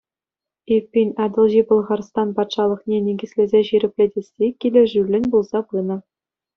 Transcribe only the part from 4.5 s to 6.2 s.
килӗшӳллӗн пулса пынӑ.